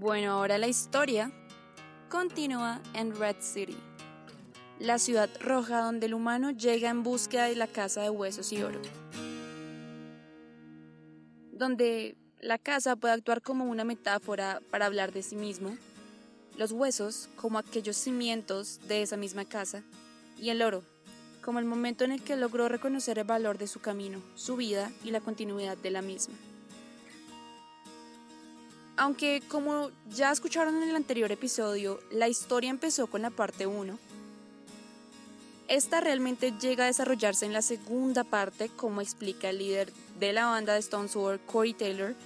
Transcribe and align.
Bueno, 0.00 0.30
ahora 0.30 0.58
la 0.58 0.68
historia 0.68 1.32
continúa 2.08 2.80
en 2.94 3.16
Red 3.16 3.38
City, 3.40 3.76
la 4.78 5.00
ciudad 5.00 5.28
roja 5.40 5.80
donde 5.80 6.06
el 6.06 6.14
humano 6.14 6.52
llega 6.52 6.88
en 6.88 7.02
búsqueda 7.02 7.46
de 7.46 7.56
la 7.56 7.66
casa 7.66 8.02
de 8.02 8.10
huesos 8.10 8.52
y 8.52 8.62
oro, 8.62 8.80
donde 11.50 12.16
la 12.38 12.58
casa 12.58 12.94
puede 12.94 13.14
actuar 13.14 13.42
como 13.42 13.64
una 13.64 13.82
metáfora 13.82 14.62
para 14.70 14.86
hablar 14.86 15.10
de 15.10 15.24
sí 15.24 15.34
mismo, 15.34 15.76
los 16.56 16.70
huesos 16.70 17.28
como 17.34 17.58
aquellos 17.58 17.96
cimientos 17.96 18.78
de 18.86 19.02
esa 19.02 19.16
misma 19.16 19.46
casa, 19.46 19.82
y 20.38 20.50
el 20.50 20.62
oro 20.62 20.84
como 21.42 21.58
el 21.58 21.64
momento 21.64 22.04
en 22.04 22.12
el 22.12 22.22
que 22.22 22.36
logró 22.36 22.68
reconocer 22.68 23.18
el 23.18 23.24
valor 23.24 23.58
de 23.58 23.66
su 23.66 23.80
camino, 23.80 24.22
su 24.36 24.54
vida 24.54 24.92
y 25.02 25.10
la 25.10 25.18
continuidad 25.18 25.76
de 25.76 25.90
la 25.90 26.02
misma. 26.02 26.36
Aunque 28.98 29.44
como 29.46 29.92
ya 30.10 30.32
escucharon 30.32 30.82
en 30.82 30.88
el 30.88 30.96
anterior 30.96 31.30
episodio, 31.30 32.00
la 32.10 32.26
historia 32.26 32.68
empezó 32.68 33.06
con 33.06 33.22
la 33.22 33.30
parte 33.30 33.64
1. 33.64 33.96
Esta 35.68 36.00
realmente 36.00 36.52
llega 36.60 36.82
a 36.82 36.88
desarrollarse 36.88 37.46
en 37.46 37.52
la 37.52 37.62
segunda 37.62 38.24
parte, 38.24 38.68
como 38.70 39.00
explica 39.00 39.50
el 39.50 39.58
líder 39.58 39.92
de 40.18 40.32
la 40.32 40.46
banda 40.46 40.72
de 40.72 40.80
Stone 40.80 41.08
Sour, 41.08 41.38
Corey 41.46 41.74
Taylor. 41.74 42.16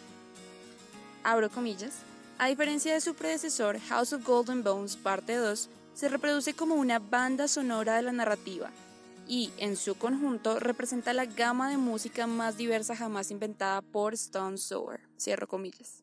Abro 1.24 1.50
comillas. 1.50 1.92
A 2.38 2.48
diferencia 2.48 2.94
de 2.94 3.02
su 3.02 3.14
predecesor, 3.14 3.78
House 3.78 4.14
of 4.14 4.24
Golden 4.24 4.62
Bones, 4.64 4.96
parte 4.96 5.36
2, 5.36 5.68
se 5.92 6.08
reproduce 6.08 6.54
como 6.54 6.76
una 6.76 6.98
banda 6.98 7.48
sonora 7.48 7.96
de 7.96 8.02
la 8.02 8.12
narrativa 8.12 8.70
y, 9.28 9.52
en 9.58 9.76
su 9.76 9.96
conjunto, 9.96 10.58
representa 10.58 11.12
la 11.12 11.26
gama 11.26 11.68
de 11.68 11.76
música 11.76 12.26
más 12.26 12.56
diversa 12.56 12.96
jamás 12.96 13.30
inventada 13.30 13.82
por 13.82 14.14
Stone 14.14 14.56
Sour. 14.56 15.00
Cierro 15.18 15.46
comillas. 15.46 16.02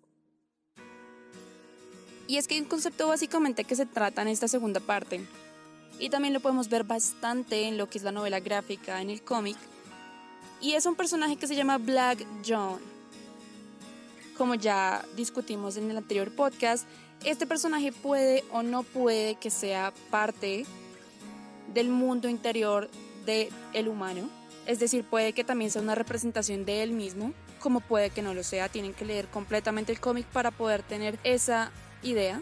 Y 2.30 2.38
es 2.38 2.48
que 2.48 2.54
hay 2.54 2.62
un 2.62 2.68
concepto 2.68 3.08
básicamente 3.08 3.64
que 3.64 3.76
se 3.76 3.88
trata 3.88 4.22
en 4.22 4.28
esta 4.28 4.48
segunda 4.48 4.80
parte. 4.80 5.26
Y 5.98 6.12
también 6.12 6.32
lo 6.32 6.40
podemos 6.40 6.70
ver 6.70 6.84
bastante 6.84 7.68
en 7.68 7.76
lo 7.76 7.90
que 7.90 7.98
es 7.98 8.04
la 8.04 8.12
novela 8.12 8.40
gráfica, 8.40 9.02
en 9.02 9.10
el 9.10 9.24
cómic. 9.24 9.58
Y 10.62 10.74
es 10.74 10.86
un 10.86 10.94
personaje 10.94 11.38
que 11.38 11.48
se 11.48 11.56
llama 11.56 11.80
Black 11.80 12.24
John. 12.48 12.80
Como 14.38 14.54
ya 14.54 15.04
discutimos 15.16 15.76
en 15.76 15.90
el 15.90 15.98
anterior 15.98 16.32
podcast, 16.36 16.86
este 17.26 17.48
personaje 17.48 17.92
puede 17.92 18.44
o 18.52 18.62
no 18.62 18.84
puede 18.84 19.34
que 19.34 19.50
sea 19.50 19.92
parte 20.12 20.68
del 21.74 21.90
mundo 21.90 22.30
interior 22.30 22.92
del 23.26 23.50
el 23.74 23.88
humano. 23.88 24.30
Es 24.68 24.78
decir, 24.78 25.04
puede 25.04 25.34
que 25.34 25.44
también 25.44 25.72
sea 25.72 25.82
una 25.82 25.96
representación 25.96 26.64
de 26.64 26.84
él 26.84 26.92
mismo, 26.92 27.34
como 27.60 27.80
puede 27.80 28.12
que 28.12 28.22
no 28.22 28.36
lo 28.36 28.44
sea. 28.44 28.70
Tienen 28.70 28.94
que 28.94 29.06
leer 29.06 29.30
completamente 29.30 29.92
el 29.92 30.00
cómic 30.00 30.28
para 30.28 30.52
poder 30.52 30.84
tener 30.84 31.18
esa 31.24 31.72
idea, 32.02 32.42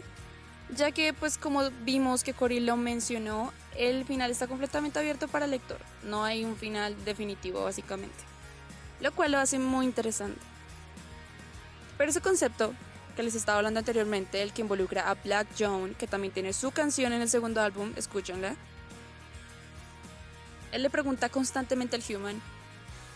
ya 0.74 0.92
que 0.92 1.12
pues 1.12 1.38
como 1.38 1.70
vimos 1.82 2.24
que 2.24 2.34
Cory 2.34 2.60
lo 2.60 2.76
mencionó, 2.76 3.52
el 3.76 4.04
final 4.04 4.30
está 4.30 4.46
completamente 4.46 4.98
abierto 4.98 5.28
para 5.28 5.44
el 5.44 5.52
lector, 5.52 5.78
no 6.02 6.24
hay 6.24 6.44
un 6.44 6.56
final 6.56 7.04
definitivo 7.04 7.64
básicamente, 7.64 8.16
lo 9.00 9.12
cual 9.12 9.32
lo 9.32 9.38
hace 9.38 9.58
muy 9.58 9.86
interesante. 9.86 10.40
Pero 11.96 12.10
ese 12.10 12.20
concepto 12.20 12.74
que 13.16 13.22
les 13.22 13.34
estaba 13.34 13.58
hablando 13.58 13.80
anteriormente, 13.80 14.42
el 14.42 14.52
que 14.52 14.62
involucra 14.62 15.10
a 15.10 15.14
Black 15.14 15.48
John, 15.58 15.94
que 15.94 16.06
también 16.06 16.32
tiene 16.32 16.52
su 16.52 16.70
canción 16.70 17.12
en 17.12 17.22
el 17.22 17.28
segundo 17.28 17.60
álbum, 17.60 17.92
escúchenla. 17.96 18.54
Él 20.70 20.82
le 20.82 20.90
pregunta 20.90 21.28
constantemente 21.28 21.96
al 21.96 22.02
human, 22.08 22.40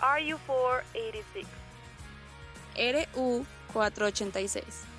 Are 0.00 0.26
you 0.26 0.36
486? 0.46 1.46
RU 3.14 3.46
486. 3.72 4.91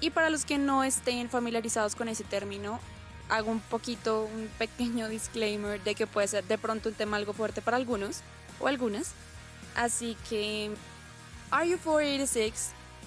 Y 0.00 0.10
para 0.10 0.30
los 0.30 0.44
que 0.44 0.58
no 0.58 0.82
estén 0.82 1.28
familiarizados 1.28 1.94
con 1.94 2.08
ese 2.08 2.24
término, 2.24 2.80
hago 3.28 3.50
un 3.50 3.60
poquito, 3.60 4.24
un 4.24 4.48
pequeño 4.58 5.08
disclaimer 5.08 5.82
de 5.82 5.94
que 5.94 6.06
puede 6.06 6.28
ser 6.28 6.44
de 6.44 6.58
pronto 6.58 6.88
un 6.88 6.94
tema 6.94 7.16
algo 7.16 7.32
fuerte 7.32 7.62
para 7.62 7.76
algunos 7.76 8.20
o 8.60 8.66
algunas. 8.66 9.12
Así 9.76 10.16
que 10.28 10.70
RU486 11.50 12.52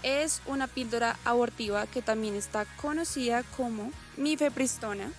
es 0.03 0.41
una 0.45 0.67
píldora 0.67 1.17
abortiva 1.25 1.87
que 1.87 2.01
también 2.01 2.35
está 2.35 2.65
conocida 2.81 3.43
como 3.57 3.91
mifepristona. 4.17 5.11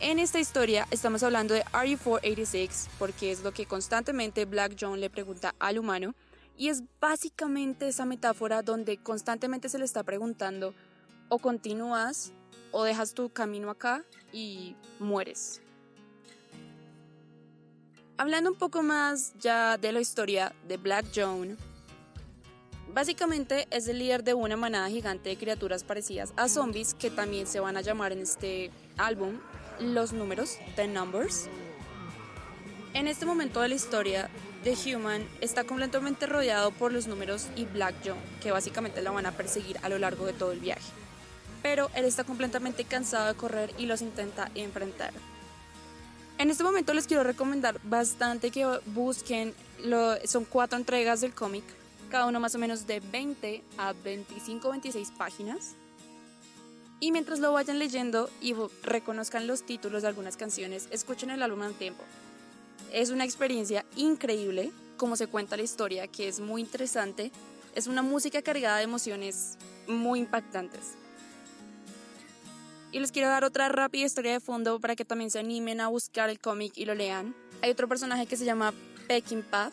En 0.00 0.18
esta 0.18 0.40
historia 0.40 0.86
estamos 0.90 1.22
hablando 1.22 1.54
de 1.54 1.64
RU486 1.66 2.88
porque 2.98 3.30
es 3.30 3.42
lo 3.42 3.52
que 3.52 3.66
constantemente 3.66 4.44
Black 4.44 4.76
John 4.78 5.00
le 5.00 5.10
pregunta 5.10 5.54
al 5.60 5.78
humano 5.78 6.14
y 6.58 6.68
es 6.68 6.82
básicamente 7.00 7.88
esa 7.88 8.04
metáfora 8.04 8.62
donde 8.62 8.98
constantemente 8.98 9.68
se 9.68 9.78
le 9.78 9.84
está 9.84 10.02
preguntando 10.02 10.74
o 11.32 11.38
continúas 11.38 12.30
o 12.72 12.84
dejas 12.84 13.14
tu 13.14 13.30
camino 13.30 13.70
acá 13.70 14.04
y 14.34 14.76
mueres. 14.98 15.62
Hablando 18.18 18.50
un 18.50 18.58
poco 18.58 18.82
más 18.82 19.32
ya 19.38 19.78
de 19.78 19.92
la 19.92 20.00
historia 20.00 20.54
de 20.68 20.76
Black 20.76 21.06
John, 21.16 21.56
básicamente 22.92 23.66
es 23.70 23.88
el 23.88 23.98
líder 23.98 24.24
de 24.24 24.34
una 24.34 24.58
manada 24.58 24.90
gigante 24.90 25.30
de 25.30 25.38
criaturas 25.38 25.84
parecidas 25.84 26.34
a 26.36 26.50
zombies 26.50 26.92
que 26.92 27.10
también 27.10 27.46
se 27.46 27.60
van 27.60 27.78
a 27.78 27.80
llamar 27.80 28.12
en 28.12 28.18
este 28.18 28.70
álbum 28.98 29.38
los 29.80 30.12
números, 30.12 30.58
The 30.76 30.86
Numbers. 30.86 31.48
En 32.92 33.08
este 33.08 33.24
momento 33.24 33.62
de 33.62 33.70
la 33.70 33.74
historia, 33.74 34.28
The 34.64 34.76
Human 34.94 35.26
está 35.40 35.64
completamente 35.64 36.26
rodeado 36.26 36.72
por 36.72 36.92
los 36.92 37.06
números 37.06 37.48
y 37.56 37.64
Black 37.64 37.94
John, 38.04 38.18
que 38.42 38.52
básicamente 38.52 39.00
la 39.00 39.12
van 39.12 39.24
a 39.24 39.32
perseguir 39.32 39.78
a 39.82 39.88
lo 39.88 39.98
largo 39.98 40.26
de 40.26 40.34
todo 40.34 40.52
el 40.52 40.60
viaje 40.60 41.01
pero 41.62 41.90
él 41.94 42.04
está 42.04 42.24
completamente 42.24 42.84
cansado 42.84 43.28
de 43.28 43.34
correr 43.34 43.72
y 43.78 43.86
los 43.86 44.02
intenta 44.02 44.50
enfrentar. 44.54 45.12
En 46.38 46.50
este 46.50 46.64
momento 46.64 46.92
les 46.92 47.06
quiero 47.06 47.22
recomendar 47.22 47.80
bastante 47.84 48.50
que 48.50 48.66
busquen, 48.86 49.54
lo, 49.84 50.16
son 50.26 50.44
cuatro 50.44 50.76
entregas 50.76 51.20
del 51.20 51.34
cómic, 51.34 51.64
cada 52.10 52.26
uno 52.26 52.40
más 52.40 52.54
o 52.54 52.58
menos 52.58 52.86
de 52.86 53.00
20 53.00 53.62
a 53.78 53.92
25 53.92 54.70
26 54.70 55.12
páginas. 55.12 55.76
Y 57.00 57.10
mientras 57.10 57.40
lo 57.40 57.52
vayan 57.52 57.78
leyendo 57.78 58.30
y 58.40 58.54
reconozcan 58.82 59.46
los 59.46 59.64
títulos 59.64 60.02
de 60.02 60.08
algunas 60.08 60.36
canciones, 60.36 60.88
escuchen 60.90 61.30
el 61.30 61.42
álbum 61.42 61.62
al 61.62 61.74
tiempo. 61.74 62.04
Es 62.92 63.10
una 63.10 63.24
experiencia 63.24 63.84
increíble, 63.96 64.70
como 64.96 65.16
se 65.16 65.26
cuenta 65.26 65.56
la 65.56 65.62
historia, 65.62 66.06
que 66.06 66.28
es 66.28 66.38
muy 66.38 66.60
interesante. 66.60 67.32
Es 67.74 67.86
una 67.86 68.02
música 68.02 68.42
cargada 68.42 68.76
de 68.76 68.84
emociones 68.84 69.58
muy 69.88 70.20
impactantes. 70.20 70.96
Y 72.92 73.00
les 73.00 73.10
quiero 73.10 73.30
dar 73.30 73.42
otra 73.42 73.70
rápida 73.70 74.04
historia 74.04 74.32
de 74.32 74.40
fondo 74.40 74.78
para 74.78 74.94
que 74.94 75.06
también 75.06 75.30
se 75.30 75.38
animen 75.38 75.80
a 75.80 75.88
buscar 75.88 76.28
el 76.28 76.38
cómic 76.38 76.74
y 76.76 76.84
lo 76.84 76.94
lean. 76.94 77.34
Hay 77.62 77.70
otro 77.70 77.88
personaje 77.88 78.26
que 78.26 78.36
se 78.36 78.44
llama 78.44 78.74
Path 79.08 79.72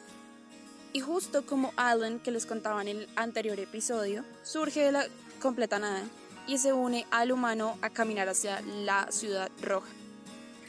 Y 0.93 1.01
justo 1.01 1.45
como 1.45 1.73
Alan, 1.75 2.19
que 2.19 2.31
les 2.31 2.45
contaba 2.45 2.81
en 2.81 2.87
el 2.87 3.09
anterior 3.17 3.59
episodio, 3.59 4.23
surge 4.43 4.79
de 4.79 4.93
la 4.93 5.05
completa 5.41 5.79
nada 5.79 6.03
y 6.47 6.59
se 6.59 6.71
une 6.71 7.05
al 7.11 7.33
humano 7.33 7.77
a 7.81 7.89
caminar 7.89 8.29
hacia 8.29 8.61
la 8.61 9.11
ciudad 9.11 9.51
roja. 9.61 9.89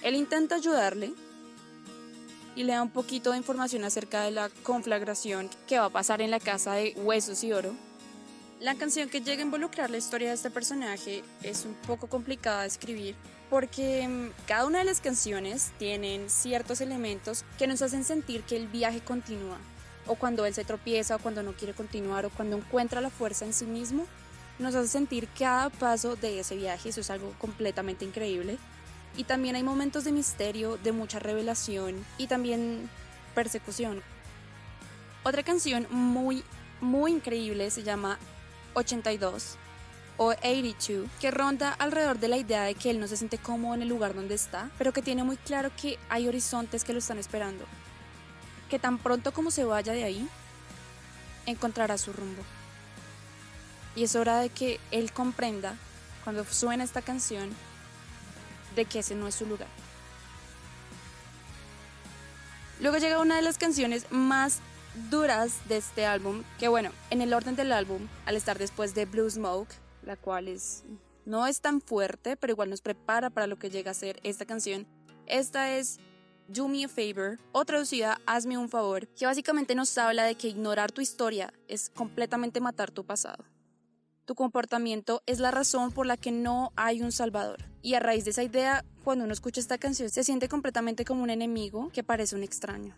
Él 0.03 0.17
intenta 0.17 0.57
ayudarle 0.57 1.13
y 2.57 2.65
le 2.65 2.73
da 2.73 2.83
un 2.83 2.91
poquito 2.91 3.31
de 3.31 3.37
información 3.37 3.85
acerca 3.85 4.23
de 4.23 4.33
la 4.33 4.51
conflagración 4.65 5.49
que 5.69 5.79
va 5.79 5.85
a 5.85 5.91
pasar 5.91 6.21
en 6.21 6.33
la 6.33 6.41
casa 6.41 6.73
de 6.73 6.95
huesos 6.97 7.45
y 7.45 7.53
oro 7.53 7.90
la 8.61 8.75
canción 8.75 9.09
que 9.09 9.23
llega 9.23 9.43
a 9.43 9.47
involucrar 9.47 9.89
la 9.89 9.97
historia 9.97 10.29
de 10.29 10.35
este 10.35 10.51
personaje 10.51 11.25
es 11.43 11.65
un 11.65 11.73
poco 11.87 12.09
complicada 12.09 12.63
de 12.63 12.69
escribir 12.69 13.17
porque 13.49 14.07
mm, 14.07 14.47
cada 14.47 14.67
una 14.67 14.81
de 14.81 14.85
las 14.85 15.01
canciones 15.01 15.73
tienen 15.79 16.29
ciertos 16.29 16.83
elementos 16.83 17.45
que 17.59 17.67
nos 17.67 17.81
hacen 17.81 18.05
sentir 18.05 18.43
que 18.43 18.57
el 18.57 18.69
viaje 18.69 19.01
continúa, 19.01 19.57
o 20.07 20.15
cuando 20.15 20.45
él 20.45 20.55
se 20.55 20.65
tropieza, 20.65 21.17
o 21.17 21.19
cuando 21.19 21.43
no 21.43 21.55
quiere 21.55 21.73
continuar, 21.73 22.27
o 22.27 22.31
cuando 22.31 22.59
encuentra 22.59 23.01
la 23.01 23.11
fuerza 23.11 23.47
en 23.47 23.55
sí 23.55 23.65
mismo, 23.65 24.07
nos 24.59 24.75
hace 24.75 24.89
sentir 24.89 25.27
cada 25.37 25.71
paso 25.71 26.15
de 26.15 26.39
ese 26.39 26.55
viaje, 26.55 26.91
eso 26.91 27.01
es 27.01 27.11
algo 27.11 27.35
completamente 27.39 28.05
increíble. 28.05 28.59
Y 29.17 29.25
también 29.25 29.57
hay 29.57 29.65
momentos 29.65 30.05
de 30.05 30.13
misterio, 30.13 30.77
de 30.77 30.93
mucha 30.93 31.19
revelación 31.19 32.05
y 32.19 32.27
también 32.29 32.89
persecución. 33.35 34.03
Otra 35.25 35.43
canción 35.43 35.87
muy, 35.91 36.45
muy 36.81 37.11
increíble 37.11 37.71
se 37.71 37.83
llama 37.83 38.19
82 38.75 39.57
o 40.17 40.27
82, 40.27 41.09
que 41.19 41.31
ronda 41.31 41.73
alrededor 41.73 42.19
de 42.19 42.29
la 42.29 42.37
idea 42.37 42.65
de 42.65 42.75
que 42.75 42.91
él 42.91 43.01
no 43.01 43.09
se 43.09 43.17
siente 43.17 43.39
cómodo 43.39 43.75
en 43.75 43.83
el 43.83 43.89
lugar 43.89 44.15
donde 44.15 44.35
está, 44.35 44.71
pero 44.77 44.93
que 44.93 45.03
tiene 45.03 45.25
muy 45.25 45.37
claro 45.37 45.71
que 45.81 45.99
hay 46.09 46.29
horizontes 46.29 46.85
que 46.85 46.93
lo 46.93 46.99
están 46.99 47.19
esperando, 47.19 47.65
que 48.69 48.79
tan 48.79 48.99
pronto 48.99 49.33
como 49.33 49.51
se 49.51 49.65
vaya 49.65 49.93
de 49.93 50.05
ahí, 50.05 50.29
encontrará 51.47 51.97
su 51.97 52.13
rumbo. 52.13 52.43
Y 53.97 54.05
es 54.05 54.15
hora 54.15 54.41
de 54.41 54.51
que 54.51 54.79
él 54.91 55.13
comprenda, 55.13 55.77
cuando 56.23 56.45
suena 56.45 56.85
esta 56.85 57.03
canción, 57.03 57.51
de 58.77 58.85
que 58.85 59.01
ese 59.01 59.15
no 59.15 59.27
es 59.27 59.35
su 59.35 59.47
lugar. 59.47 59.69
Luego 62.81 62.99
llega 62.99 63.19
una 63.21 63.37
de 63.37 63.43
las 63.43 63.59
canciones 63.59 64.07
más 64.11 64.61
duras 65.11 65.61
de 65.69 65.77
este 65.77 66.07
álbum, 66.07 66.43
que 66.59 66.69
bueno, 66.69 66.91
en 67.11 67.21
el 67.21 67.33
orden 67.33 67.57
del 67.57 67.73
álbum, 67.73 68.09
al 68.27 68.37
estar 68.37 68.59
después 68.59 68.95
de 68.95 69.07
Blue 69.07 69.29
Smoke, 69.29 69.73
la 70.05 70.17
cual 70.17 70.49
es 70.49 70.85
No 71.25 71.47
es 71.47 71.61
tan 71.61 71.81
fuerte, 71.81 72.37
pero 72.37 72.53
igual 72.53 72.71
nos 72.71 72.81
prepara 72.81 73.31
para 73.31 73.47
lo 73.47 73.59
que 73.59 73.71
llega 73.71 73.91
a 73.91 73.95
ser 73.95 74.19
esta 74.23 74.47
canción. 74.47 74.87
Esta 75.27 75.77
es 75.77 75.99
Do 76.49 76.67
Me 76.67 76.85
a 76.85 76.89
Favor, 76.89 77.39
o 77.53 77.65
traducida 77.65 78.21
Hazme 78.27 78.59
un 78.59 78.69
favor, 78.69 79.07
que 79.09 79.27
básicamente 79.27 79.75
nos 79.75 79.97
habla 79.99 80.25
de 80.25 80.35
que 80.35 80.49
ignorar 80.49 80.91
tu 80.91 81.01
historia 81.01 81.53
es 81.69 81.91
completamente 81.91 82.61
matar 82.61 82.91
tu 82.91 83.05
pasado. 83.05 83.45
Tu 84.25 84.35
comportamiento 84.35 85.23
es 85.27 85.41
la 85.41 85.51
razón 85.51 85.93
por 85.93 86.07
la 86.07 86.17
que 86.17 86.31
no 86.31 86.73
hay 86.77 87.03
un 87.03 87.13
salvador. 87.13 87.65
Y 87.83 87.95
a 87.95 88.01
raíz 88.01 88.25
de 88.25 88.31
esa 88.31 88.43
idea, 88.43 88.85
cuando 89.03 89.25
uno 89.25 89.33
escucha 89.33 89.61
esta 89.61 89.79
canción, 89.79 90.11
se 90.11 90.25
siente 90.25 90.49
completamente 90.49 91.05
como 91.05 91.23
un 91.23 91.31
enemigo 91.31 91.91
que 91.93 92.05
parece 92.05 92.37
un 92.37 92.43
extraño. 92.43 92.97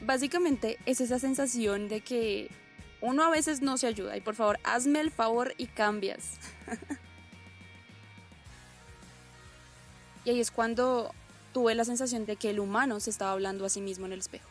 Básicamente 0.00 0.78
es 0.86 1.00
esa 1.00 1.18
sensación 1.18 1.88
de 1.88 2.00
que 2.00 2.50
uno 3.00 3.24
a 3.24 3.30
veces 3.30 3.62
no 3.62 3.78
se 3.78 3.86
ayuda 3.86 4.16
y 4.16 4.20
por 4.20 4.34
favor 4.34 4.58
hazme 4.64 5.00
el 5.00 5.10
favor 5.10 5.54
y 5.58 5.66
cambias. 5.66 6.38
y 10.24 10.30
ahí 10.30 10.40
es 10.40 10.50
cuando 10.50 11.14
tuve 11.52 11.74
la 11.74 11.84
sensación 11.84 12.26
de 12.26 12.36
que 12.36 12.50
el 12.50 12.60
humano 12.60 13.00
se 13.00 13.10
estaba 13.10 13.32
hablando 13.32 13.64
a 13.64 13.68
sí 13.68 13.80
mismo 13.80 14.06
en 14.06 14.12
el 14.12 14.20
espejo. 14.20 14.48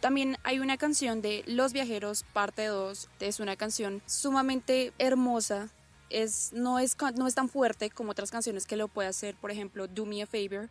También 0.00 0.36
hay 0.44 0.60
una 0.60 0.76
canción 0.76 1.22
de 1.22 1.42
Los 1.46 1.72
Viajeros, 1.72 2.24
parte 2.32 2.66
2. 2.66 3.08
Es 3.20 3.40
una 3.40 3.56
canción 3.56 4.02
sumamente 4.06 4.92
hermosa. 4.98 5.70
Es, 6.10 6.52
no, 6.52 6.78
es, 6.78 6.96
no 7.16 7.26
es 7.26 7.34
tan 7.34 7.48
fuerte 7.48 7.90
como 7.90 8.12
otras 8.12 8.30
canciones 8.30 8.66
que 8.66 8.76
lo 8.76 8.88
puede 8.88 9.08
hacer, 9.08 9.34
por 9.36 9.50
ejemplo, 9.50 9.88
Do 9.88 10.06
Me 10.06 10.22
a 10.22 10.26
Favor. 10.26 10.68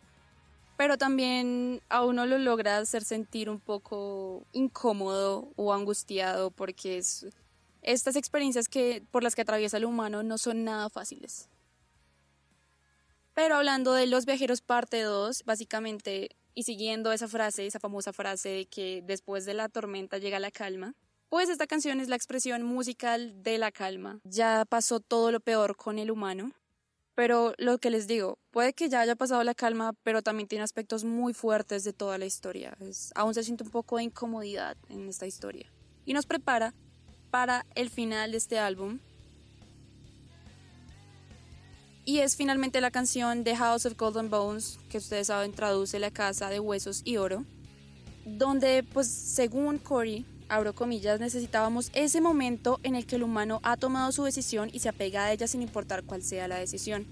Pero 0.76 0.98
también 0.98 1.80
a 1.88 2.04
uno 2.04 2.26
lo 2.26 2.38
logra 2.38 2.78
hacer 2.78 3.02
sentir 3.04 3.48
un 3.48 3.60
poco 3.60 4.46
incómodo 4.52 5.52
o 5.56 5.72
angustiado 5.72 6.50
porque 6.50 6.98
es, 6.98 7.26
estas 7.82 8.16
experiencias 8.16 8.68
que, 8.68 9.02
por 9.10 9.22
las 9.22 9.34
que 9.34 9.42
atraviesa 9.42 9.78
el 9.78 9.86
humano 9.86 10.22
no 10.22 10.38
son 10.38 10.64
nada 10.64 10.90
fáciles. 10.90 11.48
Pero 13.32 13.56
hablando 13.56 13.92
de 13.92 14.06
Los 14.06 14.26
Viajeros 14.26 14.60
parte 14.60 15.02
2, 15.02 15.44
básicamente 15.44 16.30
y 16.54 16.62
siguiendo 16.62 17.12
esa 17.12 17.28
frase, 17.28 17.66
esa 17.66 17.78
famosa 17.78 18.14
frase 18.14 18.48
de 18.48 18.66
que 18.66 19.02
después 19.04 19.44
de 19.44 19.52
la 19.52 19.68
tormenta 19.68 20.16
llega 20.16 20.40
la 20.40 20.50
calma, 20.50 20.94
pues 21.28 21.50
esta 21.50 21.66
canción 21.66 22.00
es 22.00 22.08
la 22.08 22.16
expresión 22.16 22.62
musical 22.62 23.42
de 23.42 23.58
la 23.58 23.70
calma. 23.70 24.20
Ya 24.24 24.64
pasó 24.64 25.00
todo 25.00 25.30
lo 25.32 25.40
peor 25.40 25.76
con 25.76 25.98
el 25.98 26.10
humano, 26.10 26.52
pero 27.16 27.54
lo 27.56 27.78
que 27.78 27.88
les 27.88 28.06
digo, 28.06 28.38
puede 28.50 28.74
que 28.74 28.90
ya 28.90 29.00
haya 29.00 29.16
pasado 29.16 29.42
la 29.42 29.54
calma, 29.54 29.94
pero 30.02 30.20
también 30.20 30.46
tiene 30.46 30.62
aspectos 30.62 31.02
muy 31.02 31.32
fuertes 31.32 31.82
de 31.82 31.94
toda 31.94 32.18
la 32.18 32.26
historia. 32.26 32.76
aún 33.14 33.32
se 33.32 33.42
siente 33.42 33.64
un 33.64 33.70
poco 33.70 33.96
de 33.96 34.04
incomodidad 34.04 34.76
en 34.90 35.08
esta 35.08 35.26
historia. 35.26 35.72
Y 36.04 36.12
nos 36.12 36.26
prepara 36.26 36.74
para 37.30 37.64
el 37.74 37.88
final 37.88 38.32
de 38.32 38.36
este 38.36 38.58
álbum, 38.58 39.00
y 42.04 42.18
es 42.18 42.36
finalmente 42.36 42.82
la 42.82 42.90
canción 42.90 43.44
The 43.44 43.56
House 43.56 43.86
of 43.86 43.96
Golden 43.96 44.28
Bones, 44.28 44.78
que 44.90 44.98
ustedes 44.98 45.28
saben 45.28 45.52
traduce 45.52 45.98
la 45.98 46.10
casa 46.10 46.50
de 46.50 46.60
huesos 46.60 47.00
y 47.02 47.16
oro, 47.16 47.44
donde 48.26 48.84
pues 48.84 49.08
según 49.08 49.78
Cory, 49.78 50.26
abro 50.48 50.74
comillas, 50.74 51.20
necesitábamos 51.20 51.90
ese 51.94 52.20
momento 52.20 52.80
en 52.82 52.94
el 52.94 53.06
que 53.06 53.16
el 53.16 53.22
humano 53.22 53.60
ha 53.62 53.76
tomado 53.76 54.12
su 54.12 54.24
decisión 54.24 54.70
y 54.72 54.80
se 54.80 54.88
apega 54.88 55.24
a 55.24 55.32
ella 55.32 55.46
sin 55.46 55.62
importar 55.62 56.04
cuál 56.04 56.22
sea 56.22 56.48
la 56.48 56.58
decisión. 56.58 57.06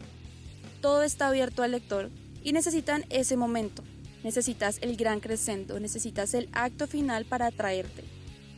Todo 0.81 1.03
está 1.03 1.29
abierto 1.29 1.63
al 1.63 1.73
lector 1.73 2.11
y 2.43 2.53
necesitan 2.53 3.05
ese 3.11 3.37
momento. 3.37 3.83
Necesitas 4.23 4.79
el 4.81 4.97
gran 4.97 5.21
crescendo, 5.21 5.79
necesitas 5.81 6.35
el 6.35 6.49
acto 6.53 6.87
final 6.87 7.25
para 7.25 7.47
atraerte. 7.47 8.05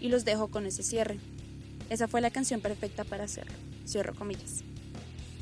Y 0.01 0.09
los 0.09 0.25
dejo 0.25 0.49
con 0.49 0.67
ese 0.67 0.83
cierre. 0.83 1.19
Esa 1.91 2.09
fue 2.09 2.21
la 2.21 2.31
canción 2.31 2.61
perfecta 2.61 3.05
para 3.05 3.25
hacerlo. 3.25 3.55
Cierro 3.87 4.15
comillas. 4.15 4.63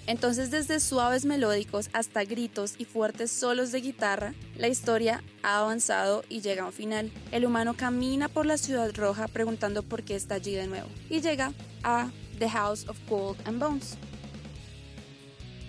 Entonces 0.06 0.50
desde 0.50 0.80
suaves 0.80 1.24
melódicos 1.24 1.88
hasta 1.92 2.24
gritos 2.24 2.74
y 2.78 2.84
fuertes 2.84 3.30
solos 3.30 3.72
de 3.72 3.80
guitarra, 3.80 4.34
la 4.56 4.68
historia 4.68 5.22
ha 5.42 5.60
avanzado 5.60 6.24
y 6.28 6.40
llega 6.40 6.62
a 6.62 6.66
un 6.66 6.72
final. 6.72 7.10
El 7.32 7.46
humano 7.46 7.74
camina 7.74 8.28
por 8.28 8.44
la 8.44 8.58
ciudad 8.58 8.90
roja 8.94 9.28
preguntando 9.28 9.82
por 9.82 10.02
qué 10.02 10.14
está 10.14 10.34
allí 10.34 10.54
de 10.54 10.66
nuevo 10.66 10.88
y 11.08 11.20
llega 11.20 11.52
a 11.82 12.10
The 12.38 12.48
House 12.50 12.86
of 12.88 12.98
Gold 13.08 13.38
and 13.46 13.58
Bones. 13.58 13.96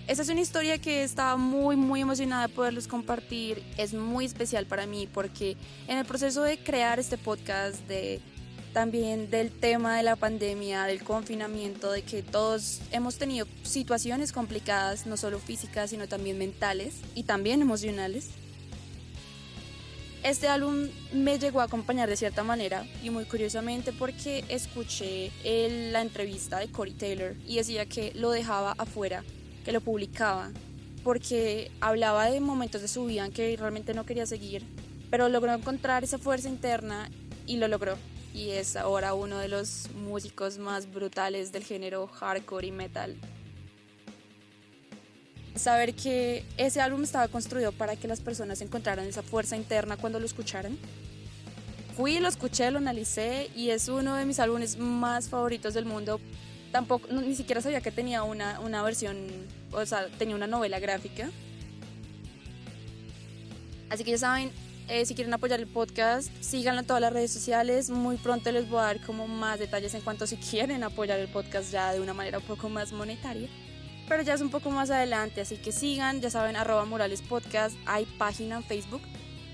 Esa 0.07 0.21
es 0.21 0.29
una 0.29 0.41
historia 0.41 0.77
que 0.77 1.03
estaba 1.03 1.35
muy 1.35 1.75
muy 1.75 2.01
emocionada 2.01 2.47
de 2.47 2.53
poderlos 2.53 2.87
compartir. 2.87 3.63
Es 3.77 3.93
muy 3.93 4.25
especial 4.25 4.67
para 4.67 4.85
mí 4.85 5.07
porque 5.11 5.57
en 5.87 5.97
el 5.97 6.05
proceso 6.05 6.43
de 6.43 6.59
crear 6.59 6.99
este 6.99 7.17
podcast, 7.17 7.79
de 7.87 8.21
también 8.75 9.29
del 9.29 9.51
tema 9.51 9.95
de 9.95 10.03
la 10.03 10.17
pandemia, 10.17 10.83
del 10.83 11.01
confinamiento, 11.01 11.93
de 11.93 12.01
que 12.01 12.21
todos 12.21 12.81
hemos 12.91 13.15
tenido 13.17 13.47
situaciones 13.63 14.33
complicadas, 14.33 15.07
no 15.07 15.15
solo 15.15 15.39
físicas, 15.39 15.91
sino 15.91 16.09
también 16.09 16.37
mentales 16.37 16.95
y 17.15 17.23
también 17.23 17.61
emocionales. 17.61 18.31
Este 20.23 20.49
álbum 20.49 20.89
me 21.13 21.39
llegó 21.39 21.61
a 21.61 21.63
acompañar 21.63 22.09
de 22.09 22.17
cierta 22.17 22.43
manera 22.43 22.85
y 23.01 23.11
muy 23.11 23.23
curiosamente 23.23 23.93
porque 23.93 24.43
escuché 24.49 25.31
la 25.93 26.01
entrevista 26.01 26.59
de 26.59 26.69
Corey 26.69 26.95
Taylor 26.95 27.33
y 27.47 27.55
decía 27.55 27.85
que 27.85 28.11
lo 28.13 28.29
dejaba 28.29 28.73
afuera, 28.77 29.23
que 29.63 29.71
lo 29.71 29.79
publicaba, 29.79 30.51
porque 31.01 31.71
hablaba 31.79 32.29
de 32.29 32.41
momentos 32.41 32.81
de 32.81 32.89
su 32.89 33.05
vida 33.05 33.25
en 33.25 33.31
que 33.31 33.55
realmente 33.55 33.93
no 33.93 34.05
quería 34.05 34.25
seguir, 34.25 34.65
pero 35.09 35.29
logró 35.29 35.53
encontrar 35.53 36.03
esa 36.03 36.17
fuerza 36.17 36.49
interna 36.49 37.09
y 37.47 37.55
lo 37.55 37.69
logró 37.69 37.95
y 38.35 38.51
es 38.51 38.75
ahora 38.75 39.13
uno 39.13 39.37
de 39.37 39.47
los 39.47 39.89
músicos 39.95 40.57
más 40.57 40.91
brutales 40.91 41.53
del 41.53 41.63
género 41.63 42.05
hardcore 42.07 42.67
y 42.67 42.71
metal. 42.71 43.15
Saber 45.55 45.93
que 45.93 46.43
ese 46.57 46.81
álbum 46.81 47.03
estaba 47.03 47.29
construido 47.29 47.71
para 47.71 47.95
que 47.95 48.09
las 48.09 48.19
personas 48.19 48.59
encontraran 48.59 49.07
esa 49.07 49.23
fuerza 49.23 49.55
interna 49.55 49.95
cuando 49.95 50.19
lo 50.19 50.25
escucharan. 50.25 50.77
Fui, 51.95 52.19
lo 52.19 52.27
escuché, 52.27 52.69
lo 52.71 52.79
analicé 52.79 53.49
y 53.55 53.69
es 53.69 53.87
uno 53.87 54.15
de 54.15 54.25
mis 54.25 54.37
álbumes 54.41 54.77
más 54.77 55.29
favoritos 55.29 55.73
del 55.73 55.85
mundo. 55.85 56.19
Tampoco, 56.73 57.07
ni 57.07 57.35
siquiera 57.35 57.61
sabía 57.61 57.79
que 57.79 57.91
tenía 57.91 58.23
una, 58.23 58.59
una 58.59 58.83
versión, 58.83 59.15
o 59.71 59.85
sea, 59.85 60.09
tenía 60.17 60.35
una 60.35 60.47
novela 60.47 60.79
gráfica. 60.79 61.29
Así 63.89 64.03
que 64.03 64.11
ya 64.11 64.17
saben, 64.17 64.51
eh, 64.87 65.05
si 65.05 65.15
quieren 65.15 65.33
apoyar 65.33 65.59
el 65.59 65.67
podcast, 65.67 66.29
síganlo 66.41 66.81
en 66.81 66.87
todas 66.87 67.01
las 67.01 67.11
redes 67.11 67.31
sociales. 67.31 67.89
Muy 67.89 68.17
pronto 68.17 68.51
les 68.51 68.69
voy 68.69 68.79
a 68.79 68.83
dar 68.83 69.01
como 69.01 69.27
más 69.27 69.59
detalles 69.59 69.93
en 69.95 70.01
cuanto 70.01 70.27
si 70.27 70.37
quieren 70.37 70.83
apoyar 70.83 71.19
el 71.19 71.27
podcast 71.27 71.71
ya 71.71 71.91
de 71.91 71.99
una 71.99 72.13
manera 72.13 72.37
un 72.37 72.43
poco 72.43 72.69
más 72.69 72.91
monetaria. 72.91 73.49
Pero 74.07 74.21
ya 74.21 74.35
es 74.35 74.41
un 74.41 74.51
poco 74.51 74.69
más 74.69 74.91
adelante, 74.91 75.41
así 75.41 75.57
que 75.57 75.71
sigan, 75.71 76.21
ya 76.21 76.29
saben, 76.29 76.55
arroba 76.55 76.85
Morales 76.85 77.23
Podcast, 77.23 77.75
hay 77.87 78.05
página 78.05 78.57
en 78.57 78.63
Facebook 78.63 79.01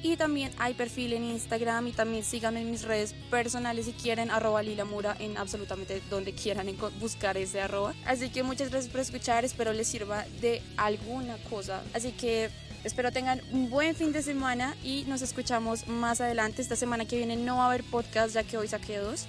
y 0.03 0.17
también 0.17 0.51
hay 0.57 0.73
perfil 0.73 1.13
en 1.13 1.23
Instagram 1.23 1.87
y 1.87 1.91
también 1.91 2.23
síganme 2.23 2.61
en 2.61 2.71
mis 2.71 2.83
redes 2.83 3.13
personales 3.29 3.85
si 3.85 3.93
quieren, 3.93 4.31
arroba 4.31 4.63
Lilamura 4.63 5.15
en 5.19 5.37
absolutamente 5.37 6.01
donde 6.09 6.33
quieran 6.33 6.67
buscar 6.99 7.37
ese 7.37 7.61
arroba. 7.61 7.93
Así 8.05 8.29
que 8.29 8.43
muchas 8.43 8.69
gracias 8.69 8.91
por 8.91 9.01
escuchar, 9.01 9.45
espero 9.45 9.71
les 9.71 9.87
sirva 9.87 10.25
de 10.41 10.61
alguna 10.75 11.37
cosa. 11.49 11.81
Así 11.93 12.11
que 12.11 12.49
Espero 12.83 13.11
tengan 13.11 13.41
un 13.51 13.69
buen 13.69 13.95
fin 13.95 14.11
de 14.11 14.23
semana 14.23 14.75
y 14.83 15.03
nos 15.07 15.21
escuchamos 15.21 15.87
más 15.87 16.19
adelante. 16.19 16.63
Esta 16.63 16.75
semana 16.75 17.05
que 17.05 17.17
viene 17.17 17.35
no 17.35 17.57
va 17.57 17.63
a 17.63 17.67
haber 17.67 17.83
podcast 17.83 18.33
ya 18.33 18.43
que 18.43 18.57
hoy 18.57 18.67
saqué 18.67 18.97
dos. 18.97 19.27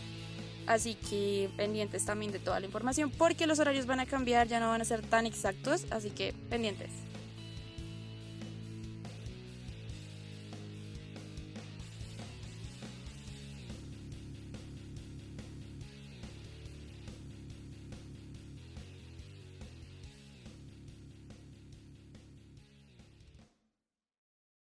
Así 0.66 0.94
que 0.94 1.50
pendientes 1.56 2.04
también 2.06 2.32
de 2.32 2.38
toda 2.38 2.60
la 2.60 2.66
información 2.66 3.10
porque 3.10 3.46
los 3.46 3.58
horarios 3.58 3.84
van 3.84 4.00
a 4.00 4.06
cambiar, 4.06 4.48
ya 4.48 4.58
no 4.58 4.68
van 4.68 4.80
a 4.80 4.84
ser 4.86 5.02
tan 5.02 5.26
exactos. 5.26 5.84
Así 5.90 6.10
que 6.10 6.32
pendientes. 6.48 7.01